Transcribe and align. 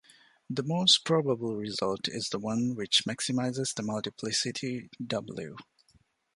The 0.49 0.63
most 0.63 1.05
probable 1.05 1.55
result 1.57 2.07
is 2.07 2.29
the 2.31 2.39
one 2.39 2.73
which 2.73 3.03
maximizes 3.05 3.71
the 3.75 3.83
multiplicity 3.83 4.89
"W". 5.05 5.55